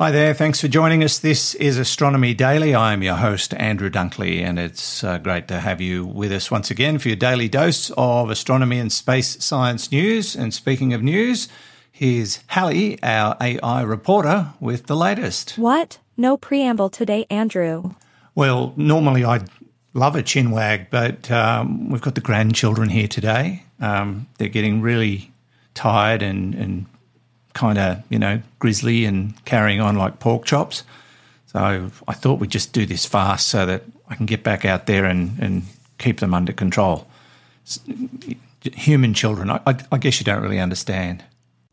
Hi 0.00 0.10
there, 0.10 0.32
thanks 0.32 0.62
for 0.62 0.68
joining 0.68 1.04
us. 1.04 1.18
This 1.18 1.54
is 1.56 1.76
Astronomy 1.76 2.32
Daily. 2.32 2.74
I'm 2.74 3.02
your 3.02 3.16
host, 3.16 3.52
Andrew 3.52 3.90
Dunkley, 3.90 4.40
and 4.40 4.58
it's 4.58 5.04
uh, 5.04 5.18
great 5.18 5.46
to 5.48 5.60
have 5.60 5.82
you 5.82 6.06
with 6.06 6.32
us 6.32 6.50
once 6.50 6.70
again 6.70 6.98
for 6.98 7.08
your 7.08 7.18
daily 7.18 7.50
dose 7.50 7.90
of 7.98 8.30
astronomy 8.30 8.78
and 8.78 8.90
space 8.90 9.44
science 9.44 9.92
news. 9.92 10.34
And 10.34 10.54
speaking 10.54 10.94
of 10.94 11.02
news, 11.02 11.50
here's 11.92 12.42
Halley, 12.46 12.98
our 13.02 13.36
AI 13.42 13.82
reporter, 13.82 14.54
with 14.58 14.86
the 14.86 14.96
latest. 14.96 15.58
What? 15.58 15.98
No 16.16 16.38
preamble 16.38 16.88
today, 16.88 17.26
Andrew. 17.28 17.94
Well, 18.34 18.72
normally 18.78 19.22
I'd 19.22 19.50
love 19.92 20.16
a 20.16 20.22
chin 20.22 20.50
wag, 20.50 20.88
but 20.88 21.30
um, 21.30 21.90
we've 21.90 22.00
got 22.00 22.14
the 22.14 22.22
grandchildren 22.22 22.88
here 22.88 23.06
today. 23.06 23.64
Um, 23.80 24.28
they're 24.38 24.48
getting 24.48 24.80
really 24.80 25.30
tired 25.74 26.22
and, 26.22 26.54
and 26.54 26.86
kind 27.54 27.78
of, 27.78 28.02
you 28.08 28.18
know, 28.18 28.40
grizzly 28.58 29.04
and 29.04 29.42
carrying 29.44 29.80
on 29.80 29.96
like 29.96 30.18
pork 30.18 30.44
chops. 30.44 30.84
So 31.46 31.90
I 32.06 32.14
thought 32.14 32.38
we'd 32.38 32.50
just 32.50 32.72
do 32.72 32.86
this 32.86 33.06
fast 33.06 33.48
so 33.48 33.66
that 33.66 33.82
I 34.08 34.14
can 34.14 34.26
get 34.26 34.44
back 34.44 34.64
out 34.64 34.86
there 34.86 35.04
and, 35.04 35.38
and 35.40 35.62
keep 35.98 36.20
them 36.20 36.32
under 36.32 36.52
control. 36.52 37.08
Human 38.62 39.14
children, 39.14 39.50
I, 39.50 39.60
I, 39.66 39.76
I 39.90 39.98
guess 39.98 40.20
you 40.20 40.24
don't 40.24 40.42
really 40.42 40.60
understand. 40.60 41.24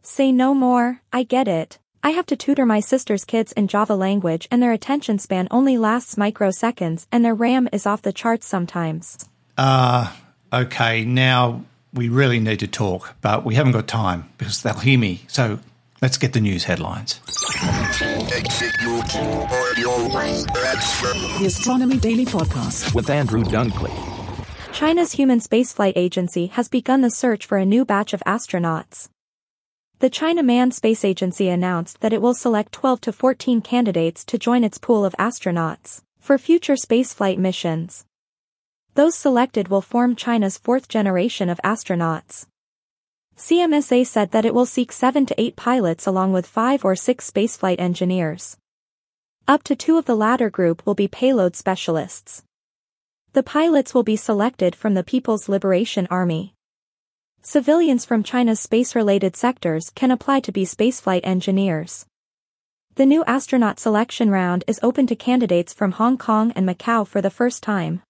Say 0.02 0.32
no 0.32 0.54
more, 0.54 1.02
I 1.14 1.24
get 1.24 1.48
it. 1.48 1.78
I 2.04 2.12
have 2.12 2.26
to 2.28 2.36
tutor 2.36 2.66
my 2.66 2.80
sister's 2.80 3.26
kids 3.26 3.52
in 3.52 3.68
Java 3.68 3.96
language 3.96 4.48
and 4.50 4.64
their 4.64 4.72
attention 4.72 5.20
span 5.20 5.48
only 5.52 5.78
lasts 5.78 6.16
microseconds 6.16 7.06
and 7.12 7.26
their 7.26 7.36
RAM 7.36 7.68
is 7.74 7.86
off 7.86 8.02
the 8.02 8.14
charts 8.14 8.48
sometimes. 8.48 9.28
Uh, 9.58 10.12
okay, 10.54 11.04
now 11.04 11.64
we 11.94 12.10
really 12.10 12.40
need 12.40 12.60
to 12.60 12.68
talk, 12.68 13.16
but 13.22 13.44
we 13.44 13.56
haven't 13.56 13.74
got 13.74 13.88
time 13.88 14.30
because 14.38 14.62
they'll 14.62 14.76
hear 14.76 14.98
me. 14.98 15.22
So 15.28 15.60
let's 16.02 16.18
get 16.18 16.34
the 16.34 16.42
news 16.42 16.64
headlines. 16.64 17.20
The 21.40 21.44
Astronomy 21.46 21.98
Daily 21.98 22.26
Podcast 22.26 22.94
with 22.94 23.10
Andrew 23.10 23.44
Dunkley. 23.44 23.94
China's 24.74 25.14
Human 25.14 25.40
Spaceflight 25.40 25.94
Agency 25.96 26.48
has 26.48 26.70
begun 26.70 27.02
the 27.02 27.10
search 27.10 27.46
for 27.46 27.58
a 27.58 27.66
new 27.66 27.84
batch 27.84 28.14
of 28.14 28.22
astronauts. 28.28 29.10
The 30.00 30.10
China 30.12 30.44
Manned 30.44 30.76
Space 30.76 31.04
Agency 31.04 31.50
announced 31.50 32.02
that 32.02 32.14
it 32.14 32.22
will 32.22 32.36
select 32.36 32.72
12 32.74 33.02
to 33.02 33.12
14 33.12 33.62
candidates 33.62 34.24
to 34.26 34.38
join 34.38 34.64
its 34.64 34.78
pool 34.78 35.04
of 35.04 35.16
astronauts 35.18 36.02
for 36.20 36.38
future 36.38 36.76
spaceflight 36.76 37.40
missions. 37.40 38.06
Those 38.94 39.16
selected 39.16 39.70
will 39.70 39.82
form 39.82 40.16
China's 40.16 40.58
fourth 40.58 40.88
generation 40.88 41.50
of 41.50 41.60
astronauts. 41.64 42.46
CMSA 43.38 44.08
said 44.08 44.32
that 44.32 44.46
it 44.46 44.54
will 44.56 44.66
seek 44.66 44.92
seven 44.92 45.28
to 45.28 45.40
eight 45.40 45.56
pilots 45.56 46.08
along 46.08 46.34
with 46.34 46.48
five 46.48 46.84
or 46.84 46.96
six 46.96 47.30
spaceflight 47.30 47.80
engineers. 47.80 48.58
Up 49.48 49.62
to 49.64 49.76
two 49.76 49.98
of 49.98 50.06
the 50.06 50.16
latter 50.16 50.50
group 50.50 50.84
will 50.86 50.96
be 50.96 51.08
payload 51.08 51.56
specialists. 51.56 52.44
The 53.34 53.44
pilots 53.44 53.94
will 53.94 54.02
be 54.02 54.16
selected 54.16 54.76
from 54.76 54.96
the 54.96 55.04
People's 55.04 55.48
Liberation 55.48 56.08
Army. 56.10 56.56
Civilians 57.44 58.06
from 58.06 58.24
China's 58.24 58.60
space-related 58.60 59.36
sectors 59.36 59.92
can 59.92 60.10
apply 60.10 60.40
to 60.40 60.52
be 60.52 60.66
spaceflight 60.66 61.22
engineers. 61.24 62.08
The 62.96 63.06
new 63.06 63.24
astronaut 63.26 63.80
selection 63.80 64.32
round 64.32 64.64
is 64.66 64.80
open 64.82 65.06
to 65.06 65.16
candidates 65.16 65.76
from 65.76 65.92
Hong 65.92 66.18
Kong 66.18 66.52
and 66.56 66.68
Macau 66.68 67.06
for 67.08 67.22
the 67.22 67.30
first 67.30 67.62
time. 67.62 68.02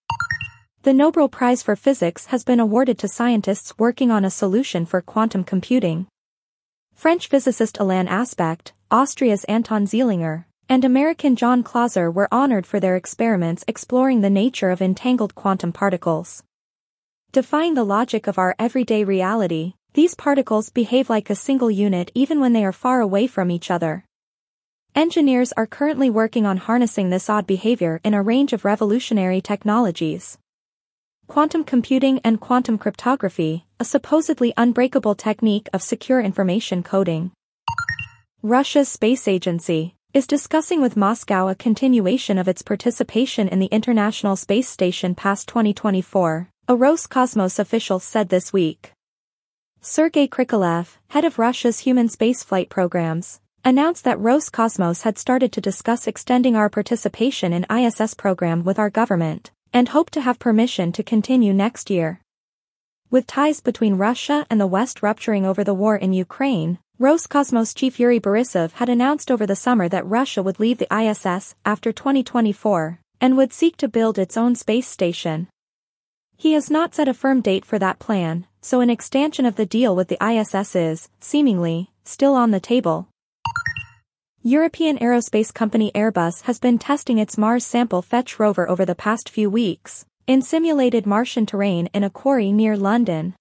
The 0.83 0.93
Nobel 0.93 1.27
Prize 1.27 1.63
for 1.63 1.75
Physics 1.75 2.27
has 2.27 2.45
been 2.45 2.61
awarded 2.61 2.97
to 2.99 3.09
scientists 3.09 3.77
working 3.77 4.09
on 4.09 4.23
a 4.23 4.29
solution 4.29 4.85
for 4.85 5.01
quantum 5.01 5.43
computing. 5.43 6.07
French 6.93 7.27
physicist 7.27 7.77
Alain 7.79 8.07
Aspect, 8.07 8.73
Austria's 8.89 9.43
Anton 9.45 9.85
Zeilinger, 9.85 10.45
and 10.69 10.85
American 10.85 11.35
John 11.35 11.61
Clauser 11.63 12.13
were 12.13 12.29
honored 12.31 12.65
for 12.65 12.79
their 12.79 12.95
experiments 12.95 13.65
exploring 13.67 14.21
the 14.21 14.29
nature 14.29 14.69
of 14.69 14.81
entangled 14.81 15.35
quantum 15.35 15.73
particles. 15.73 16.43
Defying 17.33 17.73
the 17.73 17.83
logic 17.83 18.27
of 18.27 18.37
our 18.37 18.55
everyday 18.57 19.03
reality, 19.03 19.73
these 19.93 20.15
particles 20.15 20.69
behave 20.69 21.09
like 21.09 21.29
a 21.29 21.35
single 21.35 21.71
unit 21.71 22.11
even 22.13 22.39
when 22.39 22.53
they 22.53 22.63
are 22.63 22.71
far 22.71 23.01
away 23.01 23.27
from 23.27 23.51
each 23.51 23.69
other. 23.69 24.05
Engineers 24.95 25.51
are 25.53 25.67
currently 25.67 26.09
working 26.09 26.45
on 26.45 26.57
harnessing 26.57 27.09
this 27.09 27.29
odd 27.29 27.45
behavior 27.45 27.99
in 28.05 28.13
a 28.13 28.21
range 28.21 28.53
of 28.53 28.63
revolutionary 28.63 29.41
technologies 29.41 30.37
quantum 31.27 31.61
computing 31.61 32.19
and 32.23 32.39
quantum 32.39 32.77
cryptography, 32.77 33.65
a 33.79 33.85
supposedly 33.85 34.53
unbreakable 34.55 35.13
technique 35.13 35.67
of 35.73 35.83
secure 35.83 36.21
information 36.21 36.81
coding. 36.81 37.31
Russia's 38.41 38.87
space 38.87 39.27
agency 39.27 39.93
is 40.13 40.25
discussing 40.25 40.81
with 40.81 40.95
Moscow 40.95 41.49
a 41.49 41.55
continuation 41.55 42.37
of 42.37 42.47
its 42.47 42.61
participation 42.61 43.47
in 43.49 43.59
the 43.59 43.67
International 43.67 44.37
Space 44.37 44.69
Station 44.69 45.13
past 45.13 45.49
2024, 45.49 46.49
a 46.69 46.73
Roscosmos 46.75 47.59
official 47.59 47.99
said 47.99 48.29
this 48.29 48.53
week. 48.53 48.93
Sergei 49.81 50.27
Krikalev, 50.27 50.97
head 51.09 51.25
of 51.25 51.37
Russia's 51.37 51.79
human 51.79 52.07
spaceflight 52.07 52.69
programs, 52.69 53.41
announced 53.65 54.05
that 54.05 54.17
Roscosmos 54.17 55.01
had 55.01 55.17
started 55.17 55.51
to 55.51 55.61
discuss 55.61 56.07
extending 56.07 56.55
our 56.55 56.69
participation 56.69 57.51
in 57.51 57.65
ISS 57.69 58.13
program 58.13 58.63
with 58.63 58.79
our 58.79 58.89
government 58.89 59.51
and 59.73 59.89
hope 59.89 60.09
to 60.11 60.21
have 60.21 60.39
permission 60.39 60.91
to 60.91 61.03
continue 61.03 61.53
next 61.53 61.89
year. 61.89 62.21
With 63.09 63.27
ties 63.27 63.61
between 63.61 63.95
Russia 63.95 64.45
and 64.49 64.59
the 64.59 64.67
West 64.67 65.01
rupturing 65.01 65.45
over 65.45 65.63
the 65.63 65.73
war 65.73 65.95
in 65.95 66.13
Ukraine, 66.13 66.79
Roscosmos 66.99 67.75
chief 67.75 67.99
Yuri 67.99 68.19
Borisov 68.19 68.71
had 68.73 68.89
announced 68.89 69.29
over 69.29 69.45
the 69.45 69.55
summer 69.55 69.87
that 69.87 70.05
Russia 70.05 70.41
would 70.41 70.59
leave 70.59 70.79
the 70.79 70.93
ISS 70.93 71.55
after 71.63 71.91
2024 71.91 72.99
and 73.21 73.37
would 73.37 73.53
seek 73.53 73.77
to 73.77 73.87
build 73.87 74.17
its 74.17 74.35
own 74.35 74.55
space 74.55 74.87
station. 74.87 75.47
He 76.35 76.53
has 76.53 76.69
not 76.69 76.93
set 76.93 77.07
a 77.07 77.13
firm 77.13 77.41
date 77.41 77.65
for 77.65 77.79
that 77.79 77.99
plan, 77.99 78.45
so 78.61 78.81
an 78.81 78.89
extension 78.89 79.45
of 79.45 79.55
the 79.55 79.65
deal 79.65 79.95
with 79.95 80.07
the 80.07 80.23
ISS 80.23 80.75
is, 80.75 81.09
seemingly, 81.19 81.91
still 82.03 82.35
on 82.35 82.51
the 82.51 82.59
table. 82.59 83.07
European 84.47 84.97
aerospace 84.99 85.53
company 85.53 85.91
Airbus 85.93 86.43
has 86.43 86.57
been 86.57 86.77
testing 86.77 87.17
its 87.17 87.37
Mars 87.37 87.65
sample 87.65 88.01
fetch 88.01 88.39
rover 88.39 88.69
over 88.69 88.85
the 88.85 88.95
past 88.95 89.27
few 89.27 89.49
weeks, 89.49 90.05
in 90.25 90.41
simulated 90.41 91.05
Martian 91.05 91.45
terrain 91.45 91.89
in 91.93 92.01
a 92.01 92.09
quarry 92.09 92.53
near 92.53 92.77
London. 92.77 93.35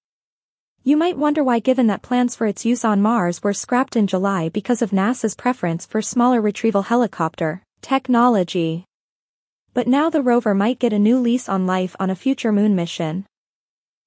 You 0.82 0.96
might 0.96 1.16
wonder 1.16 1.44
why 1.44 1.60
given 1.60 1.86
that 1.86 2.02
plans 2.02 2.34
for 2.34 2.48
its 2.48 2.64
use 2.64 2.84
on 2.84 3.02
Mars 3.02 3.40
were 3.40 3.52
scrapped 3.52 3.94
in 3.94 4.08
July 4.08 4.48
because 4.48 4.82
of 4.82 4.90
NASA's 4.90 5.36
preference 5.36 5.86
for 5.86 6.02
smaller 6.02 6.40
retrieval 6.40 6.82
helicopter 6.82 7.62
technology. 7.82 8.84
But 9.74 9.86
now 9.86 10.10
the 10.10 10.22
rover 10.22 10.56
might 10.56 10.80
get 10.80 10.92
a 10.92 10.98
new 10.98 11.20
lease 11.20 11.48
on 11.48 11.68
life 11.68 11.94
on 12.00 12.10
a 12.10 12.16
future 12.16 12.50
moon 12.50 12.74
mission. 12.74 13.26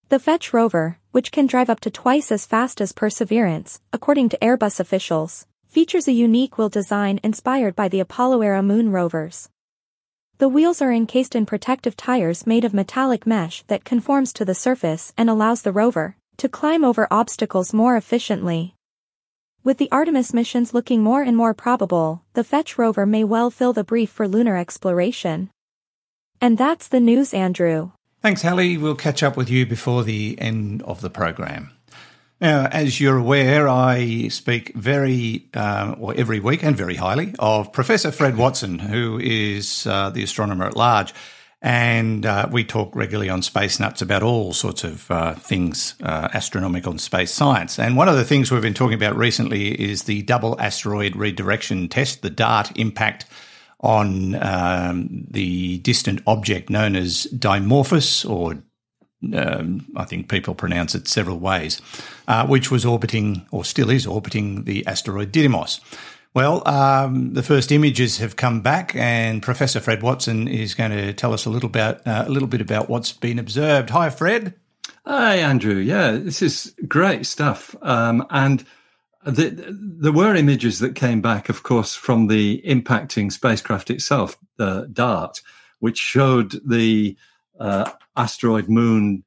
The 0.09 0.19
Fetch 0.19 0.51
rover, 0.51 0.99
which 1.11 1.31
can 1.31 1.47
drive 1.47 1.69
up 1.69 1.79
to 1.81 1.89
twice 1.89 2.29
as 2.29 2.45
fast 2.45 2.81
as 2.81 2.91
Perseverance, 2.91 3.79
according 3.93 4.27
to 4.29 4.37
Airbus 4.39 4.81
officials, 4.81 5.45
features 5.69 6.07
a 6.07 6.11
unique 6.11 6.57
wheel 6.57 6.67
design 6.67 7.19
inspired 7.23 7.75
by 7.75 7.87
the 7.87 7.99
Apollo-era 7.99 8.63
moon 8.63 8.91
rovers. 8.91 9.49
The 10.39 10.49
wheels 10.49 10.81
are 10.81 10.91
encased 10.91 11.35
in 11.35 11.45
protective 11.45 11.95
tires 11.95 12.47
made 12.47 12.65
of 12.65 12.73
metallic 12.73 13.27
mesh 13.27 13.61
that 13.67 13.83
conforms 13.83 14.33
to 14.33 14.45
the 14.45 14.55
surface 14.55 15.13
and 15.15 15.29
allows 15.29 15.61
the 15.61 15.71
rover 15.71 16.15
to 16.37 16.49
climb 16.49 16.83
over 16.83 17.07
obstacles 17.11 17.71
more 17.71 17.95
efficiently. 17.95 18.73
With 19.63 19.77
the 19.77 19.91
Artemis 19.91 20.33
missions 20.33 20.73
looking 20.73 21.03
more 21.03 21.21
and 21.21 21.37
more 21.37 21.53
probable, 21.53 22.23
the 22.33 22.43
Fetch 22.43 22.79
rover 22.79 23.05
may 23.05 23.23
well 23.23 23.51
fill 23.51 23.73
the 23.73 23.83
brief 23.83 24.09
for 24.09 24.27
lunar 24.27 24.57
exploration. 24.57 25.51
And 26.41 26.57
that's 26.57 26.87
the 26.87 27.01
news, 27.01 27.31
Andrew. 27.31 27.91
Thanks, 28.23 28.41
Halley. 28.41 28.75
We'll 28.75 28.95
catch 28.95 29.21
up 29.21 29.37
with 29.37 29.51
you 29.51 29.67
before 29.67 30.03
the 30.03 30.35
end 30.39 30.81
of 30.83 31.01
the 31.01 31.11
program. 31.11 31.71
Now, 32.41 32.67
as 32.71 33.01
you're 33.01 33.17
aware, 33.17 33.67
I 33.67 34.29
speak 34.29 34.73
very, 34.73 35.49
uh, 35.53 35.95
well, 35.97 36.15
every 36.17 36.39
week 36.39 36.63
and 36.63 36.75
very 36.75 36.95
highly 36.95 37.35
of 37.37 37.73
Professor 37.73 38.11
Fred 38.11 38.37
Watson, 38.37 38.79
who 38.79 39.19
is 39.21 39.85
uh, 39.85 40.09
the 40.09 40.23
astronomer 40.23 40.65
at 40.65 40.77
large. 40.77 41.13
And 41.61 42.25
uh, 42.25 42.47
we 42.49 42.63
talk 42.63 42.95
regularly 42.95 43.29
on 43.29 43.41
Space 43.41 43.77
Nuts 43.81 44.01
about 44.01 44.23
all 44.23 44.53
sorts 44.53 44.85
of 44.85 45.11
uh, 45.11 45.33
things 45.33 45.95
uh, 46.01 46.29
astronomical 46.33 46.91
and 46.91 47.01
space 47.01 47.33
science. 47.33 47.77
And 47.77 47.97
one 47.97 48.07
of 48.07 48.15
the 48.15 48.23
things 48.23 48.49
we've 48.49 48.61
been 48.61 48.73
talking 48.73 48.95
about 48.95 49.17
recently 49.17 49.71
is 49.71 50.03
the 50.03 50.21
double 50.21 50.57
asteroid 50.61 51.17
redirection 51.17 51.89
test, 51.89 52.21
the 52.21 52.29
DART 52.29 52.71
impact 52.77 53.25
on 53.81 54.35
um, 54.35 55.25
the 55.29 55.79
distant 55.79 56.21
object 56.25 56.69
known 56.69 56.95
as 56.95 57.27
Dimorphos 57.33 58.29
or 58.29 58.63
um, 59.33 59.85
I 59.95 60.05
think 60.05 60.29
people 60.29 60.55
pronounce 60.55 60.95
it 60.95 61.07
several 61.07 61.39
ways, 61.39 61.81
uh, 62.27 62.47
which 62.47 62.71
was 62.71 62.85
orbiting 62.85 63.45
or 63.51 63.65
still 63.65 63.89
is 63.89 64.07
orbiting 64.07 64.63
the 64.63 64.85
asteroid 64.87 65.31
Didymos. 65.31 65.79
Well, 66.33 66.65
um, 66.67 67.33
the 67.33 67.43
first 67.43 67.71
images 67.71 68.19
have 68.19 68.35
come 68.35 68.61
back, 68.61 68.95
and 68.95 69.41
Professor 69.41 69.79
Fred 69.79 70.03
Watson 70.03 70.47
is 70.47 70.75
going 70.75 70.91
to 70.91 71.11
tell 71.11 71.33
us 71.33 71.45
a 71.45 71.49
little 71.49 71.69
about 71.69 72.05
uh, 72.05 72.25
a 72.27 72.29
little 72.29 72.47
bit 72.47 72.61
about 72.61 72.87
what's 72.87 73.11
been 73.11 73.39
observed. 73.39 73.89
Hi, 73.89 74.09
Fred. 74.09 74.53
Hi, 75.05 75.37
Andrew. 75.37 75.77
Yeah, 75.77 76.11
this 76.11 76.41
is 76.41 76.75
great 76.87 77.25
stuff. 77.25 77.75
Um, 77.81 78.25
and 78.29 78.63
the, 79.25 79.65
there 79.69 80.11
were 80.11 80.35
images 80.35 80.79
that 80.79 80.95
came 80.95 81.19
back, 81.19 81.49
of 81.49 81.63
course, 81.63 81.95
from 81.95 82.27
the 82.27 82.61
impacting 82.65 83.31
spacecraft 83.31 83.89
itself, 83.89 84.37
the 84.57 84.87
DART, 84.93 85.41
which 85.79 85.97
showed 85.97 86.61
the 86.63 87.17
uh, 87.59 87.89
asteroid 88.19 88.69
moon 88.69 89.23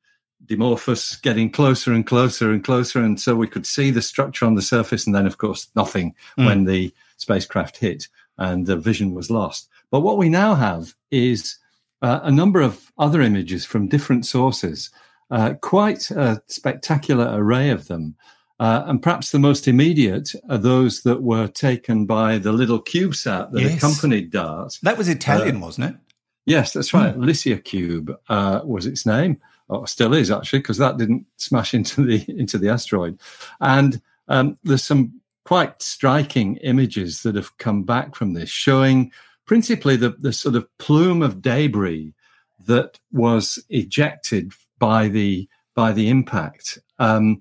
Dimorphos 0.46 1.20
getting 1.22 1.50
closer 1.50 1.92
and 1.92 2.06
closer 2.06 2.50
and 2.50 2.64
closer. 2.64 3.00
And 3.00 3.20
so 3.20 3.34
we 3.34 3.46
could 3.46 3.66
see 3.66 3.90
the 3.90 4.02
structure 4.02 4.44
on 4.44 4.54
the 4.54 4.62
surface. 4.62 5.06
And 5.06 5.14
then, 5.14 5.26
of 5.26 5.38
course, 5.38 5.68
nothing 5.76 6.14
mm. 6.38 6.46
when 6.46 6.64
the 6.64 6.92
spacecraft 7.16 7.76
hit 7.76 8.08
and 8.38 8.66
the 8.66 8.76
vision 8.76 9.14
was 9.14 9.30
lost. 9.30 9.68
But 9.90 10.00
what 10.00 10.18
we 10.18 10.28
now 10.28 10.54
have 10.54 10.94
is 11.10 11.58
uh, 12.00 12.20
a 12.22 12.30
number 12.30 12.60
of 12.60 12.92
other 12.98 13.20
images 13.20 13.64
from 13.64 13.88
different 13.88 14.26
sources, 14.26 14.90
uh, 15.30 15.54
quite 15.60 16.10
a 16.10 16.42
spectacular 16.48 17.28
array 17.32 17.70
of 17.70 17.86
them. 17.88 18.16
Uh, 18.58 18.84
and 18.86 19.02
perhaps 19.02 19.30
the 19.30 19.38
most 19.38 19.66
immediate 19.66 20.34
are 20.48 20.58
those 20.58 21.02
that 21.02 21.22
were 21.22 21.48
taken 21.48 22.06
by 22.06 22.38
the 22.38 22.52
little 22.52 22.82
CubeSat 22.82 23.50
that 23.52 23.60
yes. 23.60 23.76
accompanied 23.76 24.30
DART. 24.30 24.78
That 24.82 24.98
was 24.98 25.08
Italian, 25.08 25.56
uh, 25.56 25.60
wasn't 25.60 25.90
it? 25.90 25.96
Yes, 26.44 26.72
that's 26.72 26.92
right. 26.92 27.16
Mm. 27.16 27.24
LICIACube 27.24 28.16
uh, 28.28 28.60
was 28.64 28.86
its 28.86 29.06
name, 29.06 29.40
or 29.68 29.86
still 29.86 30.12
is 30.14 30.30
actually, 30.30 30.58
because 30.58 30.78
that 30.78 30.96
didn't 30.96 31.26
smash 31.36 31.74
into 31.74 32.04
the 32.04 32.24
into 32.28 32.58
the 32.58 32.68
asteroid. 32.68 33.18
And 33.60 34.00
um, 34.28 34.58
there's 34.64 34.84
some 34.84 35.20
quite 35.44 35.82
striking 35.82 36.56
images 36.58 37.22
that 37.22 37.34
have 37.34 37.56
come 37.58 37.82
back 37.82 38.14
from 38.14 38.34
this, 38.34 38.48
showing 38.48 39.12
principally 39.44 39.96
the, 39.96 40.10
the 40.10 40.32
sort 40.32 40.54
of 40.54 40.66
plume 40.78 41.22
of 41.22 41.42
debris 41.42 42.14
that 42.66 42.98
was 43.10 43.58
ejected 43.70 44.52
by 44.78 45.08
the 45.08 45.48
by 45.74 45.92
the 45.92 46.08
impact. 46.08 46.78
Um, 46.98 47.40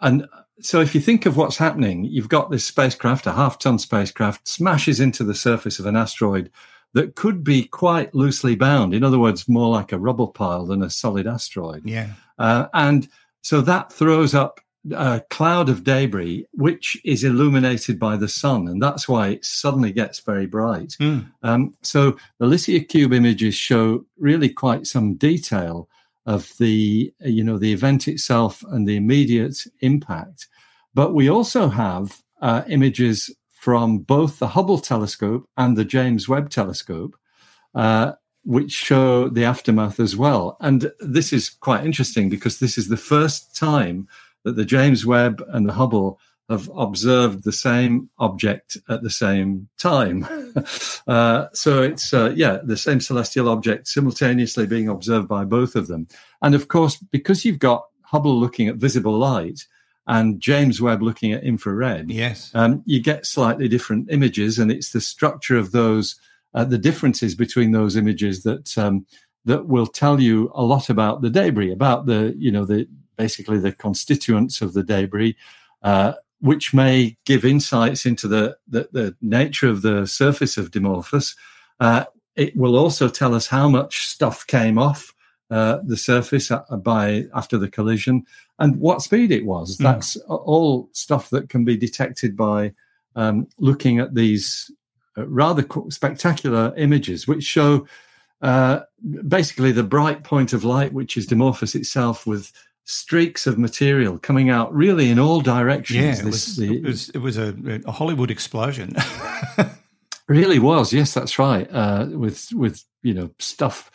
and 0.00 0.26
so 0.60 0.80
if 0.80 0.94
you 0.94 1.00
think 1.00 1.26
of 1.26 1.36
what's 1.36 1.58
happening, 1.58 2.04
you've 2.04 2.28
got 2.28 2.50
this 2.50 2.64
spacecraft, 2.64 3.26
a 3.26 3.32
half 3.32 3.58
ton 3.58 3.78
spacecraft, 3.78 4.48
smashes 4.48 5.00
into 5.00 5.22
the 5.22 5.34
surface 5.34 5.78
of 5.78 5.86
an 5.86 5.96
asteroid 5.96 6.50
that 6.96 7.14
could 7.14 7.44
be 7.44 7.62
quite 7.64 8.14
loosely 8.14 8.56
bound. 8.56 8.94
In 8.94 9.04
other 9.04 9.18
words, 9.18 9.46
more 9.46 9.68
like 9.68 9.92
a 9.92 9.98
rubble 9.98 10.28
pile 10.28 10.64
than 10.64 10.82
a 10.82 10.88
solid 10.88 11.26
asteroid. 11.26 11.82
Yeah. 11.84 12.08
Uh, 12.38 12.68
and 12.72 13.06
so 13.42 13.60
that 13.60 13.92
throws 13.92 14.34
up 14.34 14.60
a 14.92 15.20
cloud 15.28 15.68
of 15.68 15.84
debris, 15.84 16.46
which 16.52 16.96
is 17.04 17.22
illuminated 17.22 17.98
by 17.98 18.16
the 18.16 18.28
sun. 18.28 18.66
And 18.66 18.82
that's 18.82 19.06
why 19.06 19.28
it 19.28 19.44
suddenly 19.44 19.92
gets 19.92 20.20
very 20.20 20.46
bright. 20.46 20.96
Mm. 20.98 21.30
Um, 21.42 21.74
so 21.82 22.16
the 22.38 22.46
LICIACube 22.46 23.14
images 23.14 23.54
show 23.54 24.06
really 24.18 24.48
quite 24.48 24.86
some 24.86 25.16
detail 25.16 25.90
of 26.24 26.50
the 26.58 27.12
you 27.20 27.44
know 27.44 27.58
the 27.58 27.72
event 27.72 28.08
itself 28.08 28.64
and 28.70 28.88
the 28.88 28.96
immediate 28.96 29.58
impact. 29.80 30.48
But 30.94 31.12
we 31.12 31.28
also 31.28 31.68
have 31.68 32.22
uh, 32.40 32.62
images 32.68 33.30
from 33.56 33.98
both 33.98 34.38
the 34.38 34.48
Hubble 34.48 34.78
telescope 34.78 35.48
and 35.56 35.76
the 35.76 35.84
James 35.84 36.28
Webb 36.28 36.50
telescope, 36.50 37.16
uh, 37.74 38.12
which 38.44 38.70
show 38.70 39.28
the 39.28 39.44
aftermath 39.44 39.98
as 39.98 40.14
well. 40.14 40.56
And 40.60 40.92
this 41.00 41.32
is 41.32 41.48
quite 41.48 41.84
interesting 41.84 42.28
because 42.28 42.58
this 42.60 42.78
is 42.78 42.88
the 42.88 42.96
first 42.96 43.56
time 43.56 44.08
that 44.44 44.56
the 44.56 44.64
James 44.64 45.04
Webb 45.04 45.42
and 45.48 45.66
the 45.66 45.72
Hubble 45.72 46.20
have 46.48 46.70
observed 46.76 47.42
the 47.42 47.50
same 47.50 48.08
object 48.18 48.76
at 48.88 49.02
the 49.02 49.10
same 49.10 49.68
time. 49.78 50.28
uh, 51.08 51.46
so 51.52 51.82
it's, 51.82 52.14
uh, 52.14 52.32
yeah, 52.36 52.58
the 52.62 52.76
same 52.76 53.00
celestial 53.00 53.48
object 53.48 53.88
simultaneously 53.88 54.66
being 54.66 54.88
observed 54.88 55.26
by 55.26 55.44
both 55.44 55.74
of 55.74 55.88
them. 55.88 56.06
And 56.42 56.54
of 56.54 56.68
course, 56.68 56.96
because 57.10 57.44
you've 57.44 57.58
got 57.58 57.86
Hubble 58.02 58.38
looking 58.38 58.68
at 58.68 58.76
visible 58.76 59.18
light 59.18 59.66
and 60.06 60.40
James 60.40 60.80
Webb 60.80 61.02
looking 61.02 61.32
at 61.32 61.44
infrared, 61.44 62.10
yes, 62.10 62.50
um, 62.54 62.82
you 62.86 63.00
get 63.00 63.26
slightly 63.26 63.68
different 63.68 64.10
images, 64.10 64.58
and 64.58 64.70
it's 64.70 64.92
the 64.92 65.00
structure 65.00 65.56
of 65.56 65.72
those, 65.72 66.20
uh, 66.54 66.64
the 66.64 66.78
differences 66.78 67.34
between 67.34 67.72
those 67.72 67.96
images 67.96 68.42
that 68.44 68.76
um, 68.78 69.06
that 69.44 69.66
will 69.66 69.86
tell 69.86 70.20
you 70.20 70.50
a 70.54 70.62
lot 70.62 70.90
about 70.90 71.22
the 71.22 71.30
debris, 71.30 71.72
about 71.72 72.06
the, 72.06 72.34
you 72.36 72.50
know, 72.50 72.64
the 72.64 72.88
basically 73.16 73.58
the 73.58 73.72
constituents 73.72 74.60
of 74.60 74.74
the 74.74 74.82
debris. 74.82 75.36
Uh, 75.82 76.14
which 76.40 76.74
may 76.74 77.16
give 77.24 77.44
insights 77.44 78.04
into 78.04 78.28
the, 78.28 78.56
the, 78.68 78.88
the 78.92 79.16
nature 79.22 79.68
of 79.68 79.82
the 79.82 80.06
surface 80.06 80.58
of 80.58 80.70
Dimorphos. 80.70 81.34
Uh, 81.80 82.04
it 82.36 82.54
will 82.56 82.76
also 82.76 83.08
tell 83.08 83.34
us 83.34 83.46
how 83.46 83.68
much 83.68 84.06
stuff 84.06 84.46
came 84.46 84.78
off 84.78 85.14
uh, 85.50 85.78
the 85.84 85.96
surface 85.96 86.50
by 86.82 87.24
after 87.34 87.56
the 87.56 87.68
collision 87.68 88.24
and 88.58 88.76
what 88.76 89.02
speed 89.02 89.30
it 89.30 89.44
was. 89.44 89.76
Mm. 89.76 89.82
That's 89.82 90.16
all 90.28 90.88
stuff 90.92 91.30
that 91.30 91.48
can 91.48 91.64
be 91.64 91.76
detected 91.76 92.36
by 92.36 92.72
um, 93.14 93.46
looking 93.58 93.98
at 93.98 94.14
these 94.14 94.70
uh, 95.16 95.26
rather 95.26 95.66
spectacular 95.88 96.74
images, 96.76 97.28
which 97.28 97.44
show 97.44 97.86
uh, 98.42 98.80
basically 99.28 99.72
the 99.72 99.82
bright 99.82 100.24
point 100.24 100.52
of 100.52 100.64
light, 100.64 100.92
which 100.92 101.16
is 101.16 101.26
Dimorphos 101.26 101.74
itself, 101.74 102.26
with 102.26 102.52
streaks 102.84 103.46
of 103.46 103.58
material 103.58 104.18
coming 104.18 104.48
out 104.48 104.72
really 104.74 105.10
in 105.10 105.18
all 105.18 105.40
directions. 105.40 105.98
Yeah, 105.98 106.12
it, 106.12 106.24
this, 106.24 106.46
was, 106.48 106.56
the, 106.56 106.76
it 106.76 106.82
was, 106.84 107.08
it 107.10 107.18
was 107.18 107.38
a, 107.38 107.54
a 107.86 107.92
Hollywood 107.92 108.30
explosion. 108.30 108.94
really 110.28 110.58
was. 110.58 110.92
Yes, 110.92 111.14
that's 111.14 111.38
right. 111.38 111.68
Uh, 111.72 112.06
with 112.10 112.52
with 112.52 112.84
you 113.02 113.14
know 113.14 113.30
stuff 113.38 113.90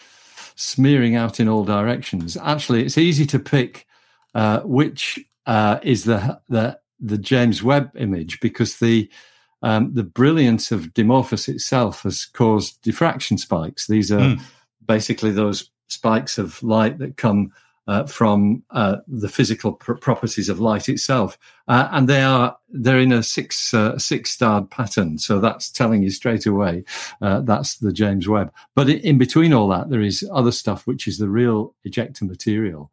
smearing 0.55 1.15
out 1.15 1.39
in 1.39 1.47
all 1.47 1.63
directions. 1.63 2.37
Actually, 2.37 2.83
it's 2.83 2.97
easy 2.97 3.25
to 3.25 3.39
pick 3.39 3.87
uh, 4.33 4.61
which 4.61 5.19
uh, 5.45 5.79
is 5.83 6.03
the 6.05 6.39
the 6.49 6.79
the 6.99 7.17
James 7.17 7.63
Webb 7.63 7.91
image 7.97 8.39
because 8.39 8.79
the 8.79 9.09
um, 9.63 9.93
the 9.93 10.03
brilliance 10.03 10.71
of 10.71 10.93
Dimorphos 10.93 11.47
itself 11.47 12.03
has 12.03 12.25
caused 12.25 12.81
diffraction 12.81 13.37
spikes. 13.37 13.87
These 13.87 14.11
are 14.11 14.19
mm. 14.19 14.41
basically 14.85 15.31
those 15.31 15.69
spikes 15.87 16.37
of 16.37 16.61
light 16.63 16.97
that 16.99 17.17
come 17.17 17.51
uh, 17.91 18.05
from 18.05 18.63
uh, 18.71 18.97
the 19.05 19.27
physical 19.27 19.73
pr- 19.73 19.95
properties 19.95 20.47
of 20.47 20.61
light 20.61 20.87
itself, 20.87 21.37
uh, 21.67 21.89
and 21.91 22.07
they 22.07 22.21
are 22.21 22.57
they're 22.69 23.01
in 23.01 23.11
a 23.11 23.21
six 23.21 23.73
uh, 23.73 23.97
six 23.97 24.31
starred 24.31 24.69
pattern. 24.71 25.17
So 25.17 25.41
that's 25.41 25.69
telling 25.69 26.01
you 26.01 26.09
straight 26.09 26.45
away 26.45 26.85
uh, 27.21 27.41
that's 27.41 27.79
the 27.79 27.91
James 27.91 28.29
Webb. 28.29 28.53
But 28.75 28.87
in 28.89 29.17
between 29.17 29.51
all 29.51 29.67
that, 29.69 29.89
there 29.89 30.01
is 30.01 30.25
other 30.31 30.53
stuff 30.53 30.87
which 30.87 31.05
is 31.05 31.17
the 31.17 31.27
real 31.27 31.75
ejecta 31.85 32.21
material. 32.21 32.91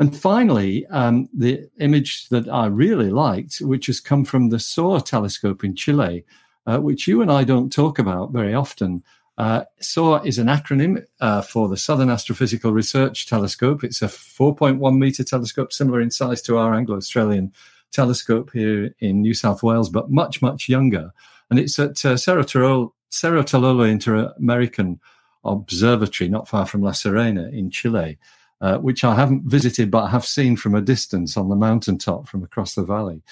And 0.00 0.16
finally, 0.16 0.84
um, 0.86 1.28
the 1.32 1.70
image 1.78 2.28
that 2.30 2.48
I 2.48 2.66
really 2.66 3.10
liked, 3.10 3.58
which 3.60 3.86
has 3.86 4.00
come 4.00 4.24
from 4.24 4.48
the 4.48 4.58
SOAR 4.58 5.00
telescope 5.00 5.62
in 5.62 5.76
Chile, 5.76 6.24
uh, 6.66 6.78
which 6.78 7.06
you 7.06 7.22
and 7.22 7.30
I 7.30 7.44
don't 7.44 7.72
talk 7.72 8.00
about 8.00 8.32
very 8.32 8.54
often. 8.54 9.04
Uh, 9.40 9.64
SOAR 9.80 10.20
is 10.26 10.36
an 10.36 10.48
acronym 10.48 11.02
uh, 11.20 11.40
for 11.40 11.66
the 11.66 11.76
Southern 11.78 12.10
Astrophysical 12.10 12.74
Research 12.74 13.26
Telescope. 13.26 13.82
It's 13.82 14.02
a 14.02 14.06
4.1 14.06 14.98
meter 14.98 15.24
telescope, 15.24 15.72
similar 15.72 16.02
in 16.02 16.10
size 16.10 16.42
to 16.42 16.58
our 16.58 16.74
Anglo 16.74 16.98
Australian 16.98 17.50
telescope 17.90 18.50
here 18.52 18.94
in 18.98 19.22
New 19.22 19.32
South 19.32 19.62
Wales, 19.62 19.88
but 19.88 20.10
much, 20.10 20.42
much 20.42 20.68
younger. 20.68 21.10
And 21.48 21.58
it's 21.58 21.78
at 21.78 22.04
uh, 22.04 22.18
Cerro, 22.18 22.42
Tololo, 22.42 23.90
Inter 23.90 24.30
American 24.36 25.00
Observatory, 25.42 26.28
not 26.28 26.46
far 26.46 26.66
from 26.66 26.82
La 26.82 26.92
Serena 26.92 27.48
in 27.48 27.70
Chile. 27.70 28.18
Uh, 28.62 28.76
which 28.76 29.04
I 29.04 29.14
haven't 29.14 29.44
visited, 29.44 29.90
but 29.90 30.04
I 30.04 30.10
have 30.10 30.26
seen 30.26 30.54
from 30.54 30.74
a 30.74 30.82
distance 30.82 31.38
on 31.38 31.48
the 31.48 31.56
mountaintop 31.56 32.28
from 32.28 32.42
across 32.42 32.74
the 32.74 32.84
valley. 32.84 33.22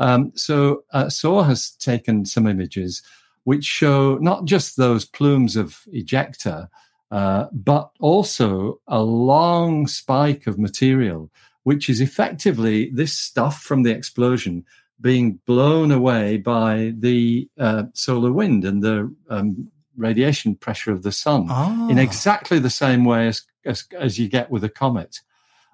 Um, 0.00 0.32
so 0.34 0.82
uh, 0.92 1.08
SOAR 1.08 1.44
has 1.44 1.70
taken 1.70 2.26
some 2.26 2.48
images 2.48 3.00
which 3.44 3.64
show 3.64 4.18
not 4.18 4.44
just 4.44 4.76
those 4.76 5.04
plumes 5.04 5.56
of 5.56 5.80
ejecta, 5.92 6.68
uh, 7.10 7.46
but 7.52 7.90
also 8.00 8.80
a 8.88 9.02
long 9.02 9.86
spike 9.86 10.46
of 10.46 10.58
material, 10.58 11.30
which 11.64 11.88
is 11.88 12.00
effectively 12.00 12.90
this 12.90 13.16
stuff 13.16 13.60
from 13.60 13.82
the 13.82 13.90
explosion 13.90 14.64
being 15.00 15.40
blown 15.46 15.90
away 15.90 16.38
by 16.38 16.94
the 16.96 17.48
uh, 17.58 17.84
solar 17.92 18.32
wind 18.32 18.64
and 18.64 18.82
the 18.82 19.14
um, 19.28 19.70
radiation 19.96 20.54
pressure 20.54 20.92
of 20.92 21.02
the 21.02 21.12
sun 21.12 21.46
ah. 21.50 21.88
in 21.88 21.98
exactly 21.98 22.58
the 22.58 22.70
same 22.70 23.04
way 23.04 23.26
as, 23.26 23.42
as, 23.64 23.84
as 23.98 24.18
you 24.18 24.28
get 24.28 24.50
with 24.50 24.64
a 24.64 24.68
comet. 24.68 25.20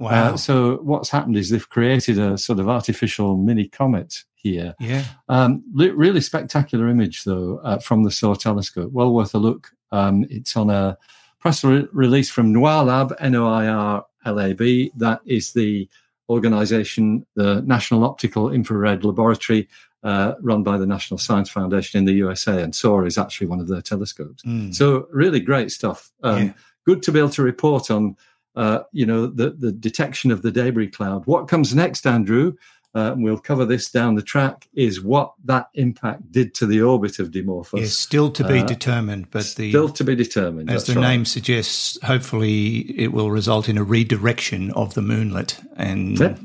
Uh, 0.00 0.04
wow. 0.04 0.10
Uh, 0.32 0.36
so 0.36 0.76
what's 0.78 1.10
happened 1.10 1.36
is 1.36 1.50
they've 1.50 1.68
created 1.68 2.18
a 2.18 2.38
sort 2.38 2.58
of 2.58 2.68
artificial 2.68 3.36
mini 3.36 3.68
comet 3.68 4.24
here. 4.38 4.74
Yeah. 4.78 5.04
Um, 5.28 5.62
really 5.74 6.20
spectacular 6.20 6.88
image, 6.88 7.24
though, 7.24 7.58
uh, 7.62 7.78
from 7.78 8.04
the 8.04 8.10
SOAR 8.10 8.36
telescope. 8.36 8.92
Well 8.92 9.12
worth 9.12 9.34
a 9.34 9.38
look. 9.38 9.70
Um, 9.90 10.26
it's 10.30 10.56
on 10.56 10.70
a 10.70 10.96
press 11.40 11.64
re- 11.64 11.88
release 11.92 12.30
from 12.30 12.52
NOIRLab, 12.52 13.14
N 13.20 13.34
O 13.34 13.48
I 13.48 13.66
R 13.66 14.06
L 14.24 14.40
A 14.40 14.52
B. 14.54 14.92
That 14.96 15.20
is 15.26 15.52
the 15.52 15.88
organization, 16.28 17.26
the 17.34 17.62
National 17.62 18.04
Optical 18.04 18.52
Infrared 18.52 19.04
Laboratory, 19.04 19.68
uh, 20.04 20.34
run 20.40 20.62
by 20.62 20.78
the 20.78 20.86
National 20.86 21.18
Science 21.18 21.50
Foundation 21.50 21.98
in 21.98 22.04
the 22.04 22.12
USA. 22.12 22.62
And 22.62 22.74
SOAR 22.74 23.06
is 23.06 23.18
actually 23.18 23.48
one 23.48 23.60
of 23.60 23.68
their 23.68 23.82
telescopes. 23.82 24.42
Mm. 24.44 24.74
So, 24.74 25.08
really 25.10 25.40
great 25.40 25.70
stuff. 25.70 26.10
Um, 26.22 26.46
yeah. 26.46 26.52
Good 26.84 27.02
to 27.02 27.12
be 27.12 27.18
able 27.18 27.30
to 27.30 27.42
report 27.42 27.90
on. 27.90 28.16
Uh, 28.56 28.82
you 28.90 29.06
know 29.06 29.28
the 29.28 29.50
the 29.50 29.70
detection 29.70 30.32
of 30.32 30.42
the 30.42 30.50
debris 30.50 30.88
cloud. 30.88 31.24
What 31.26 31.46
comes 31.46 31.76
next, 31.76 32.04
Andrew? 32.06 32.54
Uh, 32.98 33.12
and 33.12 33.22
we'll 33.22 33.38
cover 33.38 33.64
this 33.64 33.90
down 33.90 34.16
the 34.16 34.22
track, 34.22 34.68
is 34.74 35.00
what 35.00 35.32
that 35.44 35.68
impact 35.74 36.32
did 36.32 36.52
to 36.54 36.66
the 36.66 36.82
orbit 36.82 37.18
of 37.20 37.30
Dimorphos. 37.30 37.80
Yes, 37.80 37.92
still 37.92 38.30
to 38.32 38.44
be 38.44 38.58
uh, 38.58 38.66
determined, 38.66 39.30
but 39.30 39.44
the 39.56 39.70
still 39.70 39.88
to 39.90 40.04
be 40.04 40.16
determined. 40.16 40.70
As 40.70 40.84
the 40.84 40.94
right. 40.94 41.08
name 41.08 41.24
suggests, 41.24 41.98
hopefully 42.02 42.78
it 43.00 43.12
will 43.12 43.30
result 43.30 43.68
in 43.68 43.78
a 43.78 43.84
redirection 43.84 44.72
of 44.72 44.94
the 44.94 45.00
moonlet, 45.00 45.64
and 45.76 46.18
yeah. 46.18 46.36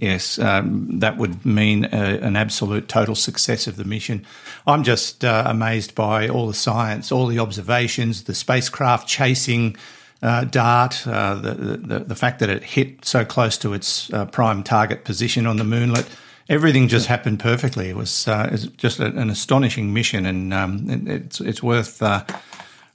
yes, 0.00 0.38
um, 0.38 1.00
that 1.00 1.18
would 1.18 1.44
mean 1.44 1.84
a, 1.92 2.18
an 2.22 2.36
absolute 2.36 2.88
total 2.88 3.14
success 3.14 3.66
of 3.66 3.76
the 3.76 3.84
mission. 3.84 4.24
I'm 4.66 4.82
just 4.82 5.24
uh, 5.24 5.44
amazed 5.46 5.94
by 5.94 6.28
all 6.28 6.46
the 6.46 6.54
science, 6.54 7.12
all 7.12 7.26
the 7.26 7.38
observations, 7.38 8.24
the 8.24 8.34
spacecraft 8.34 9.06
chasing 9.06 9.76
uh, 10.22 10.44
dart, 10.44 11.06
uh, 11.06 11.34
the, 11.34 11.54
the, 11.54 11.98
the 12.00 12.14
fact 12.14 12.40
that 12.40 12.48
it 12.48 12.62
hit 12.62 13.04
so 13.04 13.24
close 13.24 13.56
to 13.58 13.72
its 13.72 14.12
uh, 14.12 14.26
prime 14.26 14.62
target 14.62 15.04
position 15.04 15.46
on 15.46 15.56
the 15.56 15.64
moonlet, 15.64 16.06
everything 16.48 16.88
just 16.88 17.06
happened 17.06 17.40
perfectly. 17.40 17.88
It 17.88 17.96
was, 17.96 18.28
uh, 18.28 18.44
it 18.48 18.52
was 18.52 18.66
just 18.68 19.00
a, 19.00 19.06
an 19.06 19.30
astonishing 19.30 19.94
mission, 19.94 20.26
and 20.26 20.52
um, 20.52 20.86
it's 21.08 21.40
it's 21.40 21.62
worth 21.62 22.02
uh, 22.02 22.24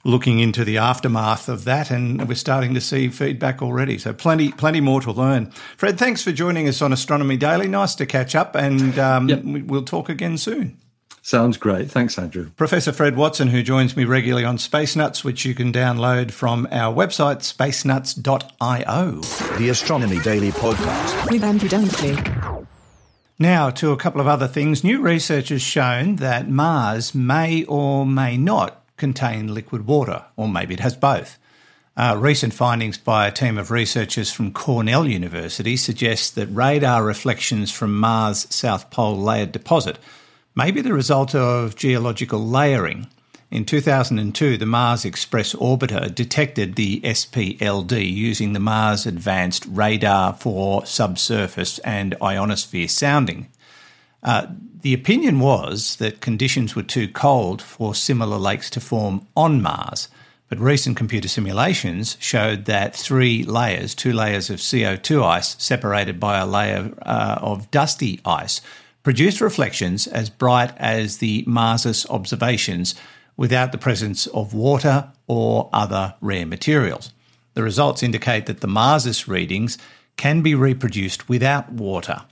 looking 0.04 0.38
into 0.38 0.64
the 0.64 0.78
aftermath 0.78 1.48
of 1.48 1.64
that. 1.64 1.90
And 1.90 2.28
we're 2.28 2.36
starting 2.36 2.74
to 2.74 2.80
see 2.80 3.08
feedback 3.08 3.60
already, 3.60 3.98
so 3.98 4.12
plenty 4.12 4.52
plenty 4.52 4.80
more 4.80 5.00
to 5.00 5.10
learn. 5.10 5.50
Fred, 5.76 5.98
thanks 5.98 6.22
for 6.22 6.32
joining 6.32 6.68
us 6.68 6.80
on 6.80 6.92
Astronomy 6.92 7.36
Daily. 7.36 7.66
Nice 7.66 7.96
to 7.96 8.06
catch 8.06 8.36
up, 8.36 8.54
and 8.54 8.98
um, 8.98 9.28
yep. 9.28 9.42
we'll 9.42 9.84
talk 9.84 10.08
again 10.08 10.38
soon. 10.38 10.78
Sounds 11.26 11.56
great. 11.56 11.90
Thanks, 11.90 12.20
Andrew. 12.20 12.50
Professor 12.50 12.92
Fred 12.92 13.16
Watson, 13.16 13.48
who 13.48 13.64
joins 13.64 13.96
me 13.96 14.04
regularly 14.04 14.44
on 14.44 14.58
Space 14.58 14.94
Nuts, 14.94 15.24
which 15.24 15.44
you 15.44 15.56
can 15.56 15.72
download 15.72 16.30
from 16.30 16.68
our 16.70 16.94
website, 16.94 17.38
spacenuts.io. 17.38 19.10
The 19.58 19.68
Astronomy 19.68 20.20
Daily 20.20 20.52
Podcast 20.52 21.28
with 21.32 21.42
Andrew 21.42 21.68
Dunkley. 21.68 22.66
Now, 23.40 23.70
to 23.70 23.90
a 23.90 23.96
couple 23.96 24.20
of 24.20 24.28
other 24.28 24.46
things. 24.46 24.84
New 24.84 25.00
research 25.02 25.48
has 25.48 25.62
shown 25.62 26.14
that 26.16 26.48
Mars 26.48 27.12
may 27.12 27.64
or 27.64 28.06
may 28.06 28.36
not 28.36 28.84
contain 28.96 29.52
liquid 29.52 29.84
water, 29.84 30.26
or 30.36 30.48
maybe 30.48 30.74
it 30.74 30.80
has 30.80 30.94
both. 30.94 31.40
Uh, 31.96 32.16
recent 32.16 32.54
findings 32.54 32.98
by 32.98 33.26
a 33.26 33.32
team 33.32 33.58
of 33.58 33.72
researchers 33.72 34.30
from 34.30 34.52
Cornell 34.52 35.08
University 35.08 35.76
suggest 35.76 36.36
that 36.36 36.46
radar 36.46 37.02
reflections 37.02 37.72
from 37.72 37.98
Mars' 37.98 38.46
South 38.54 38.90
Pole 38.92 39.18
layered 39.18 39.50
deposit 39.50 39.98
may 40.56 40.70
be 40.70 40.80
the 40.80 40.94
result 40.94 41.34
of 41.34 41.76
geological 41.76 42.44
layering. 42.44 43.06
In 43.50 43.64
2002, 43.64 44.56
the 44.56 44.66
Mars 44.66 45.04
Express 45.04 45.54
orbiter 45.54 46.12
detected 46.12 46.74
the 46.74 47.00
SPLD 47.02 48.10
using 48.10 48.54
the 48.54 48.58
Mars 48.58 49.06
Advanced 49.06 49.66
Radar 49.68 50.32
for 50.32 50.84
Subsurface 50.84 51.78
and 51.80 52.16
Ionosphere 52.22 52.88
Sounding. 52.88 53.48
Uh, 54.22 54.46
the 54.80 54.94
opinion 54.94 55.40
was 55.40 55.96
that 55.96 56.20
conditions 56.20 56.74
were 56.74 56.82
too 56.82 57.06
cold 57.06 57.60
for 57.60 57.94
similar 57.94 58.38
lakes 58.38 58.70
to 58.70 58.80
form 58.80 59.26
on 59.36 59.62
Mars, 59.62 60.08
but 60.48 60.58
recent 60.58 60.96
computer 60.96 61.28
simulations 61.28 62.16
showed 62.18 62.64
that 62.64 62.96
three 62.96 63.44
layers, 63.44 63.94
two 63.94 64.12
layers 64.12 64.48
of 64.48 64.58
CO2 64.58 65.22
ice 65.22 65.54
separated 65.62 66.18
by 66.18 66.38
a 66.38 66.46
layer 66.46 66.92
uh, 67.02 67.38
of 67.40 67.70
dusty 67.70 68.20
ice, 68.24 68.60
produced 69.06 69.40
reflections 69.40 70.08
as 70.08 70.28
bright 70.28 70.72
as 70.78 71.18
the 71.18 71.44
Mars 71.46 72.04
observations 72.10 72.96
without 73.36 73.70
the 73.70 73.78
presence 73.78 74.26
of 74.26 74.52
water 74.52 75.12
or 75.28 75.70
other 75.72 76.14
rare 76.20 76.44
materials. 76.44 77.12
The 77.54 77.62
results 77.62 78.02
indicate 78.02 78.46
that 78.46 78.62
the 78.62 78.66
Mars 78.66 79.28
readings 79.28 79.78
can 80.16 80.42
be 80.42 80.56
reproduced 80.56 81.28
without 81.28 81.70
water. 81.70 82.22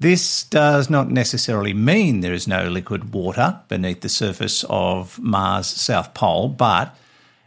This 0.00 0.42
does 0.42 0.90
not 0.90 1.08
necessarily 1.08 1.72
mean 1.72 2.18
there 2.18 2.34
is 2.34 2.48
no 2.48 2.66
liquid 2.68 3.14
water 3.14 3.60
beneath 3.68 4.00
the 4.00 4.08
surface 4.08 4.64
of 4.68 5.20
Mars' 5.20 5.68
South 5.68 6.14
Pole, 6.14 6.48
but 6.48 6.98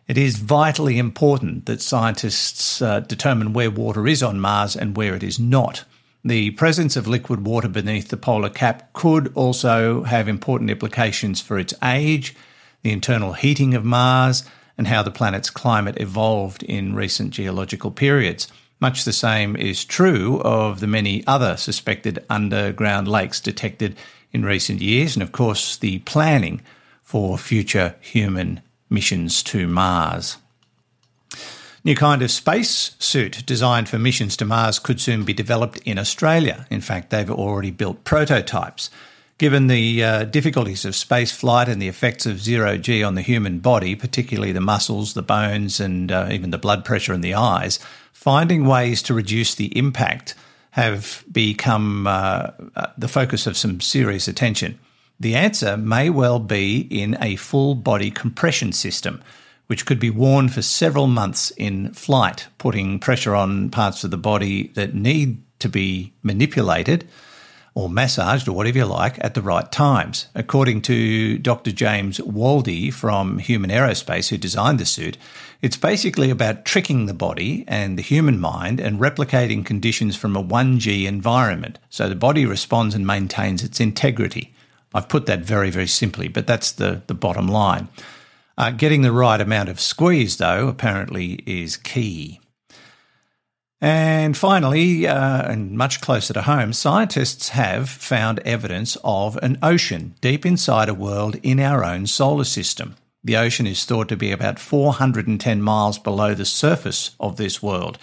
it 0.08 0.18
is 0.18 0.38
vitally 0.38 0.98
important 0.98 1.66
that 1.66 1.82
scientists 1.82 2.82
uh, 2.82 3.02
determine 3.02 3.52
where 3.52 3.70
water 3.70 4.08
is 4.08 4.24
on 4.24 4.40
Mars 4.40 4.78
and 4.78 4.96
where 4.96 5.14
it 5.14 5.24
is 5.24 5.40
not. 5.40 5.84
The 6.27 6.50
presence 6.51 6.96
of 6.96 7.08
liquid 7.08 7.46
water 7.46 7.67
beneath 7.67 8.08
the 8.08 8.17
polar 8.17 8.50
cap 8.50 8.91
could 8.94 9.32
also 9.36 10.01
have 10.05 10.27
important 10.27 10.72
implications 10.72 11.39
for 11.39 11.60
its 11.60 11.75
age, 11.84 12.36
the 12.82 12.91
internal 12.91 13.34
heating 13.34 13.75
of 13.75 13.86
Mars, 13.86 14.44
and 14.75 14.88
how 14.88 15.03
the 15.03 15.12
planet's 15.12 15.51
climate 15.51 16.01
evolved 16.01 16.63
in 16.63 16.96
recent 16.96 17.29
geological 17.29 17.91
periods. 17.91 18.48
Much 18.79 19.05
the 19.05 19.13
same 19.13 19.55
is 19.55 19.86
true 19.86 20.41
of 20.41 20.79
the 20.79 20.88
many 20.88 21.24
other 21.27 21.55
suspected 21.58 22.25
underground 22.27 23.08
lakes 23.08 23.39
detected 23.39 23.96
in 24.34 24.44
recent 24.44 24.82
years, 24.82 25.15
and 25.15 25.22
of 25.22 25.32
course, 25.32 25.77
the 25.77 26.00
planning 26.00 26.60
for 27.03 27.38
future 27.38 27.98
human 28.01 28.62
missions 28.89 29.44
to 29.44 29.67
Mars. 29.67 30.38
New 31.86 31.94
kind 31.94 32.24
of 32.24 32.32
space 32.32 32.96
suit 32.98 33.46
designed 33.46 33.88
for 33.88 34.00
missions 34.00 34.36
to 34.36 34.44
Mars 34.44 34.80
could 34.80 35.00
soon 35.00 35.24
be 35.24 35.34
developed 35.34 35.77
in 35.86 36.00
Australia. 36.00 36.65
In 36.72 36.82
fact, 36.82 37.12
they've 37.12 37.30
already 37.30 37.70
built 37.70 38.04
prototypes. 38.04 38.89
Given 39.38 39.68
the 39.68 40.04
uh, 40.04 40.24
difficulties 40.24 40.84
of 40.84 40.96
space 40.96 41.32
flight 41.32 41.70
and 41.70 41.80
the 41.80 41.88
effects 41.88 42.25
of 42.25 42.42
zero 42.42 42.80
G 42.80 43.04
on 43.04 43.13
the 43.13 43.22
human 43.22 43.60
body, 43.60 43.94
particularly 43.94 44.51
the 44.51 44.62
muscles, 44.62 45.13
the 45.13 45.22
bones, 45.22 45.80
and 45.80 46.12
uh, 46.12 46.27
even 46.32 46.50
the 46.50 46.58
blood 46.58 46.84
pressure 46.86 47.13
in 47.13 47.22
the 47.22 47.36
eyes, 47.36 47.77
finding 48.12 48.65
ways 48.65 49.04
to 49.04 49.13
reduce 49.13 49.54
the 49.54 49.77
impact 49.77 50.34
have 50.72 51.24
become 51.32 52.08
uh, 52.08 52.50
uh 52.75 52.88
the 52.98 53.08
focus 53.08 53.46
of 53.46 53.56
some 53.56 53.80
serious 53.80 54.27
attention. 54.27 54.80
The 55.20 55.36
answer 55.36 55.77
may 55.77 56.10
well 56.10 56.39
be 56.39 56.80
in 56.89 57.15
a 57.22 57.36
full 57.36 57.75
body 57.75 58.10
compression 58.10 58.72
system 58.72 59.22
which 59.67 59.86
could 59.86 60.00
be 60.00 60.10
worn 60.10 60.50
for 60.50 60.62
several 60.62 61.07
months 61.07 61.51
in 61.51 61.91
flight, 61.93 62.48
putting 62.57 63.00
pressure 63.00 63.36
on 63.36 63.69
parts 63.69 64.03
of 64.03 64.12
the 64.12 64.17
body 64.17 64.67
that 64.75 64.93
need 64.93 65.41
to 65.60 65.69
be 65.69 66.13
manipulated 66.24 67.07
or 67.74 67.89
massaged 67.89 68.48
or 68.48 68.53
whatever 68.53 68.77
you 68.77 68.86
like 68.86 69.22
at 69.24 69.34
the 69.34 69.41
right 69.41 69.69
times. 69.72 70.27
According 70.34 70.81
to 70.84 71.38
Dr. 71.38 71.72
James 71.72 72.19
Waldie 72.19 72.91
from 72.91 73.39
Human 73.39 73.69
Aerospace, 73.69 74.29
who 74.29 74.38
designed 74.38 74.79
the 74.79 74.86
suit, 74.86 75.17
it's 75.62 75.75
basically 75.75 76.29
about 76.29 76.63
tricking 76.63 77.05
the 77.05 77.13
body 77.13 77.65
and 77.67 77.98
the 77.98 78.01
human 78.01 78.39
mind 78.39 78.79
and 78.79 79.00
replicating 79.00 79.65
conditions 79.65 80.15
from 80.15 80.38
a 80.38 80.43
1G 80.43 81.05
environment 81.05 81.77
so 81.89 82.07
the 82.07 82.15
body 82.15 82.45
responds 82.45 82.95
and 82.95 83.05
maintains 83.05 83.62
its 83.62 83.81
integrity. 83.81 84.53
I've 84.93 85.10
put 85.10 85.25
that 85.25 85.41
very, 85.41 85.69
very 85.69 85.88
simply, 85.88 86.29
but 86.29 86.48
that's 86.48 86.72
the, 86.72 87.01
the 87.07 87.13
bottom 87.13 87.50
line. 87.50 87.89
Uh, 88.58 88.72
getting 88.72 89.02
the 89.02 89.12
right 89.12 89.42
amount 89.42 89.70
of 89.70 89.80
squeeze, 89.80 90.38
though, 90.38 90.68
apparently 90.68 91.34
is 91.46 91.76
key. 91.76 92.40
And 93.82 94.38
finally, 94.38 95.06
uh, 95.06 95.52
and 95.52 95.74
much 95.74 96.00
closer 96.00 96.34
to 96.34 96.44
home, 96.44 96.72
scientists 96.72 97.50
have 97.50 97.90
found 97.90 98.40
evidence 98.40 98.98
of 99.04 99.36
an 99.38 99.58
ocean 99.62 100.16
deep 100.22 100.46
inside 100.46 100.88
a 100.88 100.94
world 100.94 101.36
in 101.44 101.60
our 101.60 101.84
own 101.84 102.08
solar 102.08 102.46
system. 102.46 102.96
The 103.24 103.38
ocean 103.38 103.68
is 103.68 103.84
thought 103.84 104.08
to 104.10 104.16
be 104.16 104.32
about 104.32 104.60
410 104.60 105.62
miles 105.62 106.00
below 106.00 106.34
the 106.34 106.46
surface 106.46 107.16
of 107.20 107.36
this 107.36 107.62
world, 107.62 107.98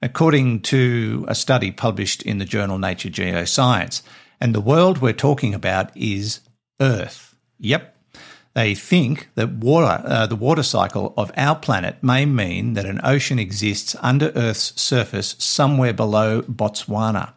according 0.00 0.60
to 0.62 1.24
a 1.26 1.34
study 1.34 1.72
published 1.72 2.22
in 2.22 2.38
the 2.38 2.44
journal 2.44 2.78
Nature 2.78 3.08
Geoscience. 3.08 4.02
And 4.40 4.54
the 4.54 4.60
world 4.60 4.98
we're 4.98 5.12
talking 5.14 5.54
about 5.54 5.96
is 5.96 6.40
Earth. 6.80 7.34
Yep, 7.58 7.95
they 8.56 8.74
think 8.74 9.28
that 9.34 9.52
water, 9.52 10.02
uh, 10.06 10.26
the 10.26 10.34
water 10.34 10.62
cycle 10.62 11.12
of 11.18 11.30
our 11.36 11.54
planet 11.54 12.02
may 12.02 12.24
mean 12.24 12.72
that 12.72 12.86
an 12.86 13.02
ocean 13.04 13.38
exists 13.38 13.94
under 14.00 14.32
Earth's 14.34 14.72
surface 14.80 15.36
somewhere 15.38 15.92
below 15.92 16.40
Botswana. 16.40 17.34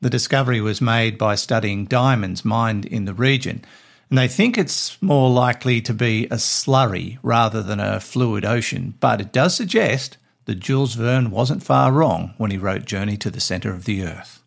The 0.00 0.08
discovery 0.08 0.62
was 0.62 0.80
made 0.80 1.18
by 1.18 1.34
studying 1.34 1.84
diamonds 1.84 2.46
mined 2.46 2.86
in 2.86 3.04
the 3.04 3.12
region, 3.12 3.62
and 4.08 4.16
they 4.16 4.26
think 4.26 4.56
it's 4.56 4.96
more 5.02 5.28
likely 5.28 5.82
to 5.82 5.92
be 5.92 6.24
a 6.28 6.36
slurry 6.36 7.18
rather 7.22 7.62
than 7.62 7.78
a 7.78 8.00
fluid 8.00 8.46
ocean. 8.46 8.94
But 9.00 9.20
it 9.20 9.32
does 9.32 9.54
suggest 9.54 10.16
that 10.46 10.60
Jules 10.60 10.94
Verne 10.94 11.30
wasn't 11.30 11.62
far 11.62 11.92
wrong 11.92 12.32
when 12.38 12.50
he 12.50 12.56
wrote 12.56 12.86
Journey 12.86 13.18
to 13.18 13.30
the 13.30 13.38
Centre 13.38 13.74
of 13.74 13.84
the 13.84 14.02
Earth. 14.02 14.42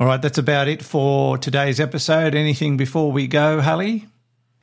All 0.00 0.08
right, 0.08 0.20
that's 0.20 0.38
about 0.38 0.66
it 0.66 0.82
for 0.82 1.38
today's 1.38 1.78
episode. 1.78 2.34
Anything 2.34 2.76
before 2.76 3.12
we 3.12 3.28
go, 3.28 3.60
Halley? 3.60 4.08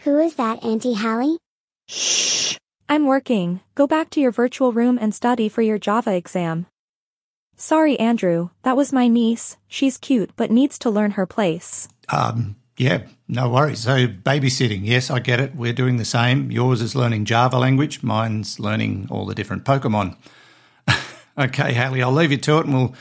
Who 0.06 0.20
is 0.20 0.36
that, 0.36 0.64
Auntie 0.64 0.94
Halley? 0.94 1.40
Shh. 1.88 2.58
I'm 2.88 3.08
working. 3.08 3.62
Go 3.74 3.88
back 3.88 4.12
to 4.12 4.22
your 4.22 4.30
virtual 4.30 4.72
room 4.72 5.00
and 5.02 5.16
study 5.16 5.50
for 5.50 5.64
your 5.64 5.80
Java 5.80 6.16
exam. 6.16 6.68
Sorry, 7.58 8.00
Andrew. 8.00 8.50
That 8.62 8.78
was 8.78 8.94
my 8.94 9.08
niece. 9.08 9.58
She's 9.68 9.98
cute, 9.98 10.30
but 10.36 10.52
needs 10.52 10.78
to 10.80 10.92
learn 10.92 11.12
her 11.12 11.26
place. 11.26 11.88
Um, 12.10 12.56
yeah, 12.78 13.08
no 13.28 13.50
worries. 13.50 13.80
So, 13.80 14.06
babysitting, 14.06 14.82
yes, 14.84 15.10
I 15.10 15.18
get 15.18 15.40
it. 15.40 15.56
We're 15.56 15.74
doing 15.74 15.98
the 15.98 16.06
same. 16.06 16.52
Yours 16.52 16.84
is 16.84 16.96
learning 16.96 17.26
Java 17.26 17.58
language, 17.58 18.04
mine's 18.04 18.60
learning 18.60 19.08
all 19.10 19.26
the 19.26 19.34
different 19.34 19.66
Pokemon. 19.66 20.18
okay, 21.40 21.74
Halley, 21.74 22.04
I'll 22.04 22.12
leave 22.12 22.30
you 22.30 22.38
to 22.38 22.60
it 22.60 22.68
and 22.68 22.76
we'll 22.76 22.96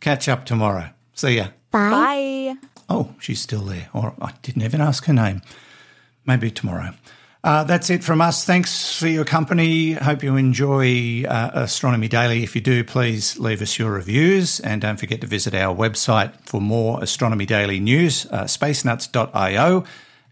catch 0.00 0.28
up 0.28 0.44
tomorrow. 0.44 0.90
See 1.14 1.36
ya. 1.36 1.46
Bye. 1.70 2.58
Bye. 2.60 2.68
Oh, 2.90 3.14
she's 3.18 3.40
still 3.40 3.62
there. 3.62 3.88
Or 3.94 4.12
I 4.20 4.34
didn't 4.42 4.60
even 4.60 4.82
ask 4.82 5.06
her 5.06 5.14
name. 5.14 5.40
Maybe 6.30 6.52
tomorrow. 6.52 6.94
Uh, 7.42 7.64
that's 7.64 7.90
it 7.90 8.04
from 8.04 8.20
us. 8.20 8.44
Thanks 8.44 8.96
for 8.96 9.08
your 9.08 9.24
company. 9.24 9.94
Hope 9.94 10.22
you 10.22 10.36
enjoy 10.36 11.24
uh, 11.24 11.50
Astronomy 11.54 12.06
Daily. 12.06 12.44
If 12.44 12.54
you 12.54 12.60
do, 12.60 12.84
please 12.84 13.36
leave 13.36 13.60
us 13.60 13.80
your 13.80 13.90
reviews 13.90 14.60
and 14.60 14.80
don't 14.80 15.00
forget 15.00 15.20
to 15.22 15.26
visit 15.26 15.56
our 15.56 15.74
website 15.74 16.32
for 16.42 16.60
more 16.60 17.02
Astronomy 17.02 17.46
Daily 17.46 17.80
news, 17.80 18.26
uh, 18.26 18.44
spacenuts.io, 18.44 19.84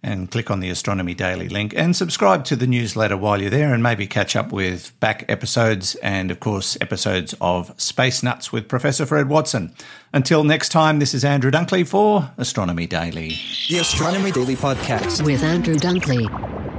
and 0.02 0.30
click 0.30 0.50
on 0.50 0.60
the 0.60 0.70
Astronomy 0.70 1.14
Daily 1.14 1.48
link 1.48 1.74
and 1.76 1.94
subscribe 1.94 2.44
to 2.46 2.56
the 2.56 2.66
newsletter 2.66 3.16
while 3.16 3.40
you're 3.40 3.50
there 3.50 3.74
and 3.74 3.82
maybe 3.82 4.06
catch 4.06 4.36
up 4.36 4.52
with 4.52 4.98
back 5.00 5.24
episodes 5.28 5.94
and, 5.96 6.30
of 6.30 6.40
course, 6.40 6.76
episodes 6.80 7.34
of 7.40 7.72
Space 7.80 8.22
Nuts 8.22 8.52
with 8.52 8.68
Professor 8.68 9.06
Fred 9.06 9.28
Watson. 9.28 9.74
Until 10.12 10.44
next 10.44 10.70
time, 10.70 10.98
this 10.98 11.14
is 11.14 11.24
Andrew 11.24 11.50
Dunkley 11.50 11.86
for 11.86 12.30
Astronomy 12.38 12.86
Daily. 12.86 13.36
The 13.68 13.78
Astronomy 13.78 14.30
Daily 14.30 14.56
Podcast. 14.56 15.24
with 15.24 15.42
Andrew 15.42 15.74
Dunkley. 15.76 16.77